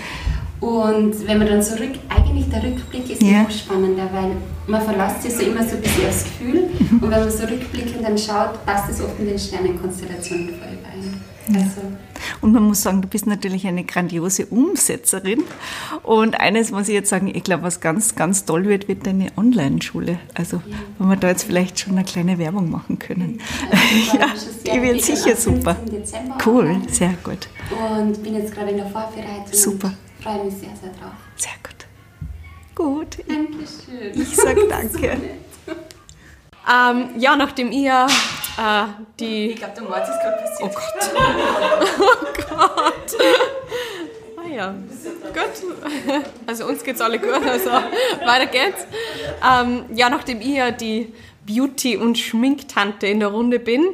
Und 0.60 1.26
wenn 1.26 1.38
man 1.38 1.46
dann 1.46 1.62
zurück, 1.62 1.92
eigentlich 2.08 2.48
der 2.48 2.62
Rückblick 2.62 3.10
ist 3.10 3.22
ja. 3.22 3.40
immer 3.40 3.50
spannender, 3.50 4.08
weil 4.12 4.32
man 4.66 4.80
verlässt 4.80 5.22
sich 5.22 5.34
so 5.34 5.42
immer 5.42 5.62
so 5.62 5.76
ein 5.76 5.82
bisschen 5.82 6.08
aufs 6.08 6.24
Gefühl 6.24 6.68
mhm. 6.78 6.98
und 7.02 7.10
wenn 7.10 7.20
man 7.20 7.30
so 7.30 7.44
rückblickend 7.44 8.02
dann 8.02 8.16
schaut, 8.16 8.64
passt 8.64 8.90
es 8.90 9.02
oft 9.02 9.18
in 9.18 9.26
den 9.26 9.38
Sternenkonstellationen 9.38 10.48
voll 10.48 10.68
überein. 10.72 11.22
Ja. 11.48 11.60
Also, 11.60 11.82
und 12.40 12.52
man 12.52 12.62
muss 12.62 12.82
sagen, 12.82 13.02
du 13.02 13.08
bist 13.08 13.26
natürlich 13.26 13.66
eine 13.66 13.84
grandiose 13.84 14.46
Umsetzerin. 14.46 15.42
Und 16.02 16.38
eines 16.40 16.70
muss 16.70 16.88
ich 16.88 16.94
jetzt 16.94 17.10
sagen, 17.10 17.30
ich 17.34 17.44
glaube, 17.44 17.62
was 17.62 17.80
ganz, 17.80 18.14
ganz 18.14 18.44
toll 18.44 18.66
wird, 18.66 18.88
wird 18.88 19.06
deine 19.06 19.32
Online-Schule. 19.36 20.18
Also, 20.34 20.56
ja. 20.66 20.76
wenn 20.98 21.08
wir 21.08 21.16
da 21.16 21.28
jetzt 21.28 21.44
vielleicht 21.44 21.78
schon 21.80 21.94
eine 21.94 22.04
kleine 22.04 22.38
Werbung 22.38 22.70
machen 22.70 22.98
können. 22.98 23.40
Also, 23.70 24.18
ja, 24.64 24.74
die 24.74 24.82
wird 24.82 25.02
sicher 25.02 25.36
super. 25.36 25.76
Cool, 26.44 26.80
sehr 26.88 27.14
gut. 27.22 27.48
Und 27.70 28.22
bin 28.22 28.34
jetzt 28.34 28.54
gerade 28.54 28.70
in 28.70 28.78
der 28.78 28.86
Vorbereitung. 28.86 29.52
Super. 29.52 29.92
freue 30.22 30.44
mich 30.44 30.54
sehr, 30.54 30.70
sehr 30.80 30.90
drauf. 30.90 31.12
Sehr 31.36 31.52
gut. 31.62 31.86
Gut. 32.74 33.18
Dankeschön. 33.26 34.20
Ich 34.20 34.36
sage 34.36 34.66
danke. 34.68 35.16
Ähm, 36.68 37.10
ja, 37.18 37.36
nachdem 37.36 37.70
ihr 37.70 38.06
äh, 38.58 38.84
die. 39.20 39.50
Ich 39.50 39.56
glaube, 39.56 39.74
der 39.74 39.84
Mord 39.84 40.02
ist 40.02 40.20
gerade 40.20 40.42
passiert. 40.42 40.62
Oh 40.62 40.74
Gott. 40.74 41.10
oh 42.00 42.26
Gott. 42.48 43.16
Ah 44.36 44.48
ja, 44.48 44.74
gut. 45.32 45.76
Also 46.46 46.66
uns 46.66 46.82
geht's 46.82 47.00
alle 47.00 47.18
gut, 47.18 47.46
also 47.46 47.70
weiter 47.70 48.46
geht's. 48.46 48.86
Ähm, 49.48 49.84
ja, 49.94 50.08
nachdem 50.08 50.40
ich 50.40 50.48
ja 50.48 50.70
die 50.70 51.12
Beauty- 51.46 51.96
und 51.96 52.18
Schminktante 52.18 53.06
in 53.06 53.20
der 53.20 53.28
Runde 53.28 53.58
bin, 53.58 53.84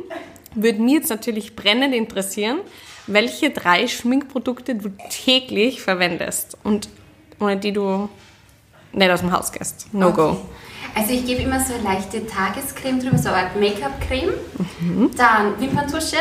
würde 0.54 0.80
mich 0.80 0.94
jetzt 0.94 1.10
natürlich 1.10 1.56
brennend 1.56 1.94
interessieren, 1.94 2.60
welche 3.06 3.50
drei 3.50 3.88
Schminkprodukte 3.88 4.74
du 4.74 4.90
täglich 5.10 5.82
verwendest 5.82 6.56
und 6.62 6.88
ohne 7.40 7.56
die 7.56 7.72
du 7.72 8.08
nicht 8.92 9.10
aus 9.10 9.20
dem 9.20 9.32
Haus 9.32 9.52
gehst. 9.52 9.92
No 9.92 10.08
okay. 10.08 10.16
go. 10.16 10.40
Also 10.94 11.12
ich 11.12 11.24
gebe 11.24 11.42
immer 11.42 11.58
so 11.60 11.74
eine 11.74 11.82
leichte 11.82 12.26
Tagescreme 12.26 13.00
drüber, 13.00 13.18
so 13.18 13.30
eine 13.30 13.50
Make-up-Creme, 13.58 14.32
mhm. 14.80 15.10
dann 15.16 15.58
Wimperntusche 15.58 16.18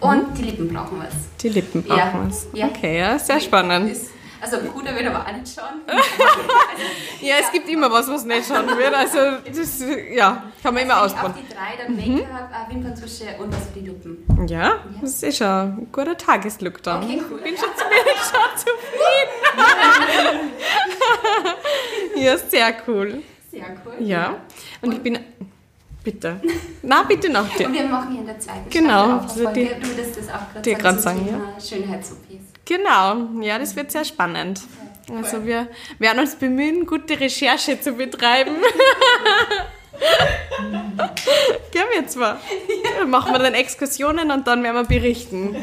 und 0.00 0.36
die 0.36 0.42
Lippen 0.42 0.68
brauchen 0.68 0.98
was. 0.98 1.14
Die 1.40 1.48
Lippen 1.48 1.82
brauchen 1.82 1.98
ja. 1.98 2.26
was. 2.26 2.46
Ja. 2.52 2.66
Okay, 2.66 2.98
ja, 2.98 3.18
sehr 3.18 3.40
spannend. 3.40 3.96
Also 4.42 4.56
Bruder 4.72 4.96
wird 4.96 5.06
aber 5.06 5.20
auch 5.20 5.32
nicht 5.32 5.54
schauen. 5.54 5.82
ja, 7.20 7.34
es 7.40 7.52
gibt 7.52 7.68
immer 7.68 7.90
was, 7.92 8.08
was 8.08 8.24
nicht 8.24 8.48
schauen 8.48 8.66
wird. 8.68 8.94
Also 8.94 9.18
das 9.46 9.84
ja, 10.12 10.44
kann 10.62 10.72
man 10.72 10.84
immer 10.84 10.96
also 10.96 11.14
ausprobieren. 11.14 11.44
Auch 11.44 11.48
die 11.48 11.54
drei, 11.54 11.76
dann 11.84 11.94
Make-up, 11.94 12.50
äh, 12.50 12.74
Wimperntusche 12.74 13.24
und 13.38 13.52
was 13.52 13.64
für 13.66 13.80
die 13.80 13.86
Lippen. 13.86 14.46
Ja, 14.48 14.62
ja, 14.62 14.72
das 15.02 15.22
ist 15.22 15.36
schon 15.36 15.46
ein 15.46 15.88
guter 15.92 16.16
Tageslook 16.16 16.82
dann. 16.82 17.04
Okay, 17.04 17.22
cool. 17.30 17.38
Bin 17.42 17.54
schon, 17.54 17.68
bin 17.76 18.16
schon 18.16 18.56
zufrieden. 18.56 20.50
ja, 22.24 22.38
sehr 22.38 22.74
cool. 22.88 23.22
Sehr 23.50 23.76
cool. 23.84 23.94
Ja. 24.06 24.40
Und, 24.80 24.92
ich 24.92 25.00
bin. 25.00 25.18
Bitte. 26.02 26.40
Na, 26.82 27.02
bitte 27.02 27.28
noch 27.28 27.46
dir. 27.56 27.66
Und 27.66 27.74
wir 27.74 27.84
machen 27.84 28.12
hier 28.12 28.20
in 28.20 28.26
der 28.26 28.38
zweiten 28.38 28.70
genau, 28.70 29.18
auch 29.18 29.52
die, 29.52 29.68
du 29.68 29.86
würdest 29.86 30.16
das 30.16 30.28
auch 30.30 30.50
gerade 30.54 30.98
sagen, 30.98 31.26
sagen 31.26 31.28
ja. 31.28 31.60
Schönheits-OPs. 31.60 32.64
Genau, 32.64 33.42
ja, 33.42 33.58
das 33.58 33.76
wird 33.76 33.90
sehr 33.90 34.06
spannend. 34.06 34.62
Cool. 35.10 35.18
Also 35.18 35.44
wir 35.44 35.68
werden 35.98 36.20
uns 36.20 36.36
bemühen, 36.36 36.86
gute 36.86 37.20
Recherche 37.20 37.78
zu 37.80 37.92
betreiben. 37.92 38.54
Gehen 41.72 41.84
wir 41.92 42.06
zwar. 42.06 42.40
Ja. 42.98 43.04
Machen 43.06 43.32
wir 43.32 43.38
dann 43.38 43.54
Exkursionen 43.54 44.30
und 44.30 44.46
dann 44.46 44.62
werden 44.62 44.76
wir 44.76 44.84
berichten, 44.84 45.54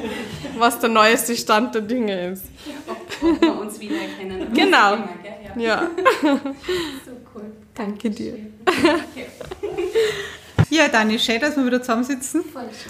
was 0.58 0.80
der 0.80 0.90
neueste 0.90 1.36
Stand 1.36 1.74
der 1.76 1.82
Dinge 1.82 2.32
ist. 2.32 2.46
Ob 2.88 3.42
wir 3.42 3.60
uns 3.60 3.80
wiedererkennen. 3.80 4.54
Genau. 4.54 4.94
Immer, 4.94 5.10
ja. 5.56 5.82
ja. 5.82 5.90
So 7.06 7.12
cool. 7.12 7.17
Danke 7.78 8.10
dir. 8.10 8.34
Ja, 10.70 10.90
Dani, 10.90 11.18
schön, 11.18 11.40
dass 11.40 11.56
wir 11.56 11.66
wieder 11.66 11.82
zusammensitzen. 11.82 12.44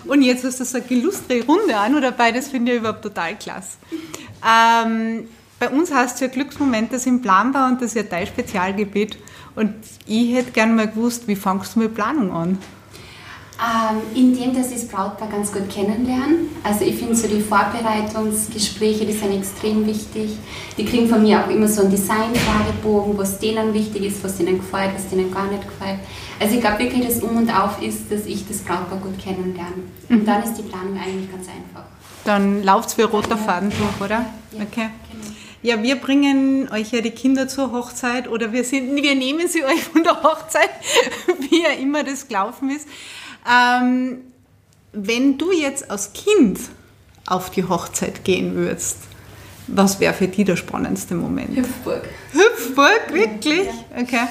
Und 0.06 0.24
jetzt 0.24 0.44
hast 0.44 0.60
du 0.60 0.65
so 0.65 0.77
eine 0.77 0.88
illustre 0.89 1.44
Runde 1.46 1.77
an 1.77 1.96
oder 1.96 2.12
beides 2.12 2.48
finde 2.50 2.72
ich 2.72 2.79
überhaupt 2.79 3.03
total 3.03 3.36
klasse. 3.36 3.77
Ähm, 4.44 5.27
bei 5.60 5.70
uns 5.70 5.94
heißt 5.94 6.15
es 6.15 6.22
ja 6.22 6.27
Glücksmomente 6.27 6.98
sind 6.98 7.22
planbar 7.22 7.70
und 7.70 7.82
das 7.82 7.89
ist 7.89 7.96
ja 7.96 8.03
dein 8.03 8.25
Spezialgebiet. 8.25 9.17
Und 9.56 9.75
ich 10.08 10.34
hätte 10.34 10.51
gerne 10.51 10.74
mal 10.74 10.88
gewusst, 10.88 11.27
wie 11.27 11.36
fangst 11.36 11.75
du 11.75 11.79
mit 11.79 11.94
Planung 11.94 12.32
an? 12.32 12.58
Ähm, 13.60 14.02
indem 14.14 14.54
dass 14.54 14.68
ich 14.68 14.82
das 14.82 14.88
Brautpaar 14.88 15.30
ganz 15.30 15.52
gut 15.52 15.68
kennenlernen. 15.68 16.50
Also 16.64 16.86
ich 16.86 16.96
finde 16.96 17.16
so 17.16 17.28
die 17.28 17.42
Vorbereitungsgespräche, 17.42 19.04
die 19.04 19.14
sind 19.14 19.32
extrem 19.32 19.84
wichtig. 19.88 20.38
Die 20.78 20.86
kriegen 20.86 21.10
von 21.10 21.24
mir 21.24 21.44
auch 21.44 21.50
immer 21.50 21.68
so 21.68 21.82
einen 21.82 21.90
Design-Fragebogen, 21.90 23.18
was 23.18 23.40
denen 23.40 23.74
wichtig 23.74 24.04
ist, 24.04 24.24
was 24.24 24.40
ihnen 24.40 24.60
gefällt, 24.60 24.92
was 24.94 25.12
ihnen 25.12 25.34
gar 25.34 25.48
nicht 25.48 25.68
gefällt. 25.68 26.00
Also 26.40 26.54
ich 26.54 26.62
glaube 26.62 26.78
wirklich, 26.78 27.08
das 27.08 27.24
Um 27.24 27.36
und 27.36 27.50
Auf 27.50 27.82
ist, 27.82 28.12
dass 28.12 28.28
ich 28.28 28.48
das 28.48 28.60
Brautpaar 28.60 29.00
gut 29.00 29.18
kennenlerne. 29.18 29.84
Und 30.08 30.22
mhm. 30.22 30.26
dann 30.26 30.44
ist 30.44 30.54
die 30.54 30.62
Planung 30.62 30.96
eigentlich 30.96 31.32
ganz 31.32 31.48
einfach. 31.48 31.86
Dann 32.26 32.64
läuft 32.64 32.90
es 32.90 32.98
wie 33.00 33.04
roter 33.04 33.38
Faden 33.38 33.72
durch, 33.72 34.06
oder? 34.06 34.26
Ja, 34.52 34.62
okay. 34.62 34.90
Genau. 35.12 35.26
Ja, 35.64 35.82
wir 35.82 35.96
bringen 35.96 36.70
euch 36.72 36.92
ja 36.92 37.02
die 37.02 37.10
Kinder 37.10 37.48
zur 37.48 37.72
Hochzeit 37.72 38.28
oder 38.28 38.52
wir, 38.52 38.64
sind, 38.64 38.96
wir 38.96 39.16
nehmen 39.16 39.48
sie 39.48 39.64
euch 39.66 39.84
von 39.84 40.04
der 40.04 40.22
Hochzeit, 40.22 40.70
wie 41.50 41.64
ja 41.64 41.70
immer 41.70 42.04
das 42.04 42.28
gelaufen 42.28 42.70
ist. 42.70 42.88
Ähm, 43.50 44.20
wenn 44.94 45.38
du 45.38 45.51
jetzt 45.51 45.89
als 45.89 46.13
Kind 46.13 46.60
auf 47.25 47.50
die 47.50 47.63
Hochzeit 47.63 48.24
gehen 48.24 48.56
würdest, 48.56 48.98
was 49.68 50.00
wäre 50.00 50.13
für 50.13 50.27
dich 50.27 50.46
der 50.46 50.56
spannendste 50.56 51.16
Moment? 51.16 51.56
Hüpfburg. 51.56 52.04
Hüpfburg, 52.32 53.01
wirklich? 53.12 53.68
Okay. 53.98 54.27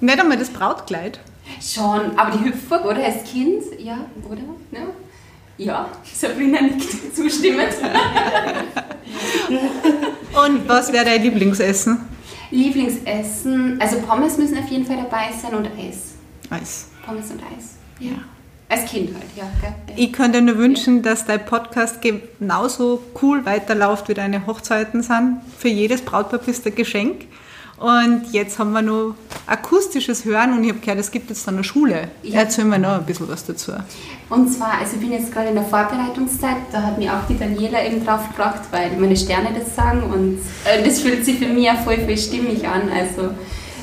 Nicht 0.00 0.20
einmal 0.20 0.36
das 0.36 0.50
Brautkleid? 0.50 1.20
Schon, 1.60 2.18
aber 2.18 2.36
die 2.36 2.44
Hüpfburg, 2.44 2.84
oder? 2.84 3.04
Als 3.04 3.24
Kind, 3.30 3.62
ja, 3.78 4.06
oder? 4.28 4.42
Ja, 4.72 4.86
ja. 5.56 5.88
Sabrina 6.12 6.60
nickt 6.62 7.14
zustimmend. 7.14 7.68
Und 10.44 10.68
was 10.68 10.92
wäre 10.92 11.04
dein 11.04 11.22
Lieblingsessen? 11.22 12.00
Lieblingsessen, 12.50 13.80
also 13.80 14.00
Pommes 14.00 14.36
müssen 14.36 14.58
auf 14.58 14.68
jeden 14.68 14.84
Fall 14.84 14.96
dabei 14.96 15.30
sein 15.40 15.54
und 15.54 15.66
Eis. 15.78 16.14
Eis. 16.50 16.86
Pommes 17.06 17.30
und 17.30 17.40
Eis. 17.40 17.73
Ja. 17.98 18.12
Als 18.68 18.90
Kind 18.90 19.14
halt, 19.14 19.26
ja. 19.36 19.44
Gell? 19.60 19.96
Ich 19.96 20.12
könnte 20.12 20.40
nur 20.40 20.56
wünschen, 20.56 20.96
ja. 20.96 21.02
dass 21.02 21.26
dein 21.26 21.44
Podcast 21.44 22.00
genauso 22.00 23.02
cool 23.22 23.44
weiterläuft, 23.44 24.08
wie 24.08 24.14
deine 24.14 24.46
Hochzeiten 24.46 25.02
sind. 25.02 25.40
Für 25.58 25.68
jedes 25.68 26.02
Brautpaar 26.02 26.40
bist 26.40 26.64
du 26.64 26.70
ein 26.70 26.74
Geschenk. 26.74 27.26
Und 27.76 28.32
jetzt 28.32 28.58
haben 28.58 28.72
wir 28.72 28.82
noch 28.82 29.14
akustisges 29.46 30.24
Hören 30.24 30.52
und 30.52 30.62
ich 30.62 30.70
habe 30.70 30.78
gehört, 30.78 30.98
es 31.00 31.10
gibt 31.10 31.28
jetzt 31.28 31.46
dann 31.46 31.56
eine 31.56 31.64
Schule. 31.64 32.08
Ja. 32.22 32.40
Erzähl 32.40 32.64
mir 32.64 32.78
noch 32.78 32.94
ein 32.94 33.04
bisschen 33.04 33.28
was 33.28 33.44
dazu. 33.44 33.72
Und 34.30 34.48
zwar, 34.48 34.78
also 34.80 34.94
ich 34.94 35.00
bin 35.00 35.12
jetzt 35.12 35.32
gerade 35.32 35.48
in 35.48 35.54
der 35.54 35.64
Vorbereitungszeit, 35.64 36.56
da 36.72 36.82
hat 36.82 36.98
mir 36.98 37.12
auch 37.12 37.26
die 37.28 37.36
Daniela 37.36 37.84
eben 37.84 38.04
drauf 38.04 38.28
gebracht, 38.28 38.62
weil 38.70 38.92
meine 38.96 39.16
Sterne 39.16 39.48
das 39.58 39.74
sagen 39.74 40.02
und 40.04 40.38
äh, 40.64 40.82
das 40.84 41.00
fühlt 41.00 41.24
sich 41.24 41.38
für 41.38 41.48
mich 41.48 41.68
auch 41.68 41.80
voll, 41.80 41.98
voll 41.98 42.16
stimmig 42.16 42.66
an. 42.66 42.88
Also 42.88 43.30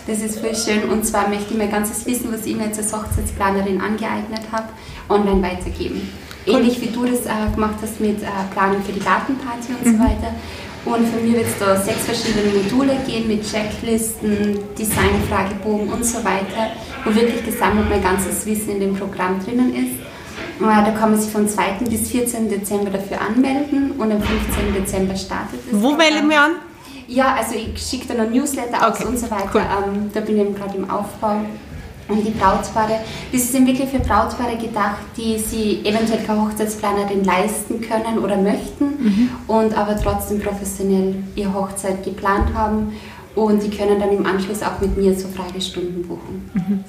das 0.07 0.19
ist 0.19 0.39
voll 0.39 0.55
schön. 0.55 0.89
Und 0.89 1.05
zwar 1.05 1.27
möchte 1.29 1.51
ich 1.51 1.57
mein 1.57 1.71
ganzes 1.71 2.05
Wissen, 2.05 2.31
was 2.31 2.45
ich 2.45 2.55
mir 2.55 2.65
jetzt 2.65 2.79
als 2.79 2.93
Hochzeitsplanerin 2.93 3.79
angeeignet 3.81 4.41
habe, 4.51 4.69
online 5.09 5.41
weitergeben. 5.41 6.09
Cool. 6.45 6.55
Ähnlich 6.55 6.81
wie 6.81 6.87
du 6.87 7.05
das 7.05 7.25
äh, 7.25 7.53
gemacht 7.53 7.75
hast 7.81 7.99
mit 7.99 8.21
äh, 8.21 8.27
Planung 8.51 8.81
für 8.83 8.91
die 8.91 8.99
Gartenparty 8.99 9.73
und 9.79 9.85
mhm. 9.85 9.97
so 9.97 10.03
weiter. 10.03 10.33
Und 10.83 11.07
von 11.07 11.23
mir 11.23 11.37
wird 11.37 11.45
es 11.45 11.59
da 11.59 11.77
sechs 11.79 12.05
verschiedene 12.05 12.51
Module 12.55 12.97
gehen 13.05 13.27
mit 13.27 13.43
Checklisten, 13.47 14.57
Designfragebogen 14.75 15.89
und 15.89 16.03
so 16.03 16.17
weiter, 16.23 16.71
wo 17.05 17.13
wirklich 17.13 17.45
gesammelt 17.45 17.87
mein 17.87 18.01
ganzes 18.01 18.43
Wissen 18.47 18.71
in 18.71 18.79
dem 18.79 18.95
Programm 18.95 19.39
drinnen 19.43 19.75
ist. 19.75 20.01
Äh, 20.59 20.85
da 20.85 20.91
kann 20.91 21.11
man 21.11 21.19
sich 21.19 21.31
vom 21.31 21.47
2. 21.47 21.85
bis 21.87 22.09
14. 22.09 22.49
Dezember 22.49 22.89
dafür 22.89 23.21
anmelden 23.21 23.91
und 23.91 24.11
am 24.11 24.21
15. 24.21 24.73
Dezember 24.73 25.15
startet 25.15 25.59
es. 25.71 25.81
Wo 25.81 25.93
melden 25.93 26.29
wir 26.29 26.41
an? 26.41 26.51
Ja, 27.11 27.35
also 27.35 27.55
ich 27.55 27.77
schicke 27.81 28.07
dann 28.07 28.21
ein 28.21 28.31
Newsletter 28.31 28.87
aus 28.87 29.03
und 29.03 29.19
so 29.19 29.29
weiter. 29.29 29.49
Cool. 29.53 29.61
Ähm, 29.61 30.09
da 30.13 30.21
bin 30.21 30.39
ich 30.39 30.55
gerade 30.55 30.77
im 30.77 30.89
Aufbau. 30.89 31.41
Und 32.07 32.25
die 32.25 32.31
Brautpaare, 32.31 32.99
das 33.31 33.41
ist 33.41 33.53
wirklich 33.53 33.89
für 33.89 33.99
Brautpaare 33.99 34.57
gedacht, 34.57 35.01
die 35.15 35.37
sie 35.37 35.79
eventuell 35.85 36.23
keine 36.25 36.41
Hochzeitsplanerin 36.41 37.23
leisten 37.23 37.79
können 37.79 38.19
oder 38.19 38.35
möchten 38.35 38.85
mhm. 38.85 39.29
und 39.47 39.77
aber 39.77 39.95
trotzdem 39.95 40.41
professionell 40.41 41.15
ihre 41.35 41.53
Hochzeit 41.53 42.03
geplant 42.03 42.53
haben 42.53 42.93
und 43.35 43.63
die 43.63 43.69
können 43.69 43.97
dann 43.97 44.11
im 44.11 44.25
Anschluss 44.25 44.61
auch 44.61 44.81
mit 44.81 44.97
mir 44.97 45.17
so 45.17 45.29
Fragestunden 45.29 46.05
buchen. 46.05 46.49
Mhm. 46.53 46.83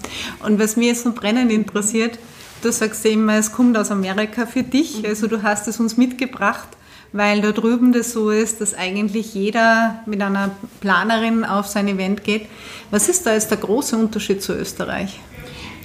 Und 0.44 0.58
was 0.58 0.76
mir 0.76 0.88
jetzt 0.88 1.06
noch 1.06 1.14
brennend 1.14 1.52
interessiert, 1.52 2.18
du 2.62 2.72
sagst 2.72 3.04
ja 3.04 3.12
immer, 3.12 3.36
es 3.36 3.52
kommt 3.52 3.76
aus 3.76 3.92
Amerika 3.92 4.46
für 4.46 4.64
dich, 4.64 5.02
mhm. 5.02 5.08
also 5.08 5.28
du 5.28 5.44
hast 5.44 5.68
es 5.68 5.78
uns 5.78 5.96
mitgebracht 5.96 6.68
weil 7.12 7.40
da 7.40 7.52
drüben 7.52 7.92
das 7.92 8.12
so 8.12 8.30
ist, 8.30 8.60
dass 8.60 8.74
eigentlich 8.74 9.34
jeder 9.34 10.02
mit 10.06 10.22
einer 10.22 10.50
Planerin 10.80 11.44
auf 11.44 11.66
sein 11.66 11.88
Event 11.88 12.24
geht. 12.24 12.46
Was 12.90 13.08
ist 13.08 13.26
da 13.26 13.32
jetzt 13.34 13.50
der 13.50 13.58
große 13.58 13.96
Unterschied 13.96 14.42
zu 14.42 14.54
Österreich? 14.54 15.20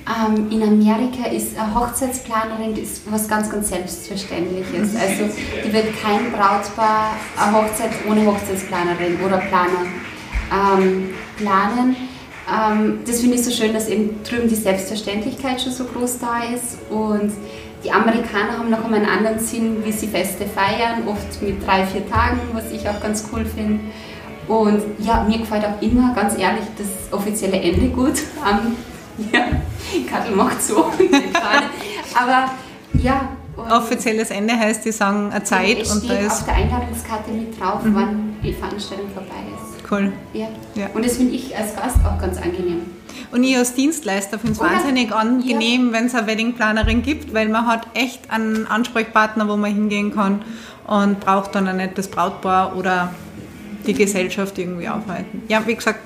ähm, 0.07 0.49
in 0.49 0.63
Amerika 0.63 1.27
ist 1.29 1.57
eine 1.57 1.75
Hochzeitsplanerin 1.75 2.75
ist 2.77 3.01
was 3.11 3.27
ganz, 3.27 3.49
ganz 3.49 3.69
Selbstverständliches. 3.69 4.95
Also 4.95 5.33
die 5.65 5.73
wird 5.73 5.99
kein 6.01 6.31
Brautpaar 6.31 7.15
eine 7.37 7.57
Hochzeit 7.57 7.91
ohne 8.09 8.25
Hochzeitsplanerin 8.25 9.19
oder 9.25 9.37
Planer 9.37 9.85
ähm, 10.51 11.09
planen. 11.35 11.95
Ähm, 12.49 12.99
das 13.05 13.19
finde 13.19 13.35
ich 13.35 13.43
so 13.43 13.51
schön, 13.51 13.73
dass 13.73 13.89
eben 13.89 14.23
drüben 14.23 14.47
die 14.47 14.55
Selbstverständlichkeit 14.55 15.61
schon 15.61 15.73
so 15.73 15.83
groß 15.83 16.19
da 16.19 16.43
ist 16.43 16.77
und 16.89 17.33
die 17.83 17.91
Amerikaner 17.91 18.57
haben 18.57 18.69
noch 18.69 18.83
einen 18.85 19.05
anderen 19.05 19.39
Sinn, 19.39 19.83
wie 19.83 19.91
sie 19.91 20.07
Feste 20.07 20.45
feiern, 20.45 21.07
oft 21.07 21.41
mit 21.41 21.65
drei, 21.65 21.85
vier 21.85 22.09
Tagen, 22.09 22.39
was 22.53 22.71
ich 22.71 22.87
auch 22.87 22.99
ganz 22.99 23.27
cool 23.31 23.45
finde. 23.45 23.79
Und 24.47 24.81
ja, 24.99 25.23
mir 25.23 25.39
gefällt 25.39 25.65
auch 25.65 25.81
immer, 25.81 26.13
ganz 26.15 26.37
ehrlich, 26.37 26.63
das 26.77 26.87
offizielle 27.11 27.59
Ende 27.59 27.89
gut. 27.89 28.13
Um, 28.41 28.75
ja, 29.33 29.45
Kattel 30.09 30.35
macht 30.35 30.61
so 30.61 30.77
Aber 32.15 32.51
ja. 32.93 33.29
Offizielles 33.69 34.29
Ende 34.29 34.57
heißt, 34.57 34.85
die 34.85 34.91
sagen 34.91 35.31
eine 35.31 35.43
Zeit 35.43 35.79
es 35.81 35.91
und 35.91 36.09
da 36.09 36.13
ist. 36.13 36.31
auf 36.31 36.45
der 36.45 36.55
Einladungskarte 36.55 37.31
mit 37.31 37.59
drauf, 37.59 37.83
mhm. 37.83 37.95
wann 37.95 38.35
die 38.43 38.53
Veranstaltung 38.53 39.09
vorbei 39.11 39.35
ist. 39.55 39.91
Cool. 39.91 40.13
Ja. 40.33 40.47
ja. 40.75 40.87
Und 40.93 41.03
das 41.03 41.17
finde 41.17 41.33
ich 41.33 41.57
als 41.57 41.75
Gast 41.75 41.97
auch 42.05 42.21
ganz 42.21 42.37
angenehm. 42.37 42.85
Und 43.31 43.43
ich 43.43 43.57
als 43.57 43.73
Dienstleister 43.73 44.39
finde 44.39 44.53
es 44.53 44.59
wahnsinnig 44.59 45.11
angenehm, 45.11 45.87
ja. 45.87 45.93
wenn 45.93 46.05
es 46.05 46.15
eine 46.15 46.27
Weddingplanerin 46.27 47.01
gibt, 47.03 47.33
weil 47.33 47.49
man 47.49 47.67
hat 47.67 47.87
echt 47.93 48.31
einen 48.31 48.67
Ansprechpartner, 48.67 49.47
wo 49.47 49.57
man 49.57 49.73
hingehen 49.73 50.13
kann 50.13 50.41
und 50.85 51.19
braucht 51.19 51.53
dann 51.55 51.67
auch 51.67 51.73
nicht 51.73 51.97
das 51.97 52.07
Brautpaar 52.07 52.75
oder 52.77 53.13
die 53.85 53.93
Gesellschaft 53.93 54.57
irgendwie 54.57 54.87
aufhalten. 54.87 55.43
Ja, 55.47 55.65
wie 55.65 55.75
gesagt, 55.75 55.99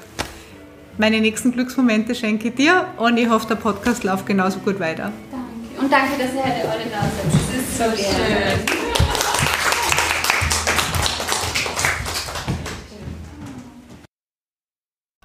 meine 0.98 1.20
nächsten 1.22 1.52
Glücksmomente 1.52 2.16
schenke 2.16 2.50
ich 2.50 2.56
dir 2.56 2.86
und 2.98 3.18
ich 3.18 3.30
hoffe, 3.30 3.48
der 3.48 3.56
Podcast 3.56 4.04
läuft 4.04 4.26
genauso 4.26 4.60
gut 4.60 4.80
weiter. 4.80 5.12
Danke. 5.32 5.82
Und 5.82 5.92
danke, 5.92 6.12
dass 6.18 6.34
ihr 6.34 6.44
heute 6.44 6.70
alle 6.70 6.84
da 6.92 7.02
seid. 7.02 7.88
Das 7.88 7.96
ist 7.96 8.06
so 8.06 8.12
schön. 8.12 8.81